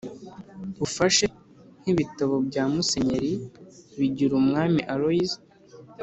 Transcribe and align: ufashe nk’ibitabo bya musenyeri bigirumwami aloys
ufashe 0.85 1.25
nk’ibitabo 1.81 2.35
bya 2.47 2.63
musenyeri 2.73 3.33
bigirumwami 3.99 4.81
aloys 4.93 5.33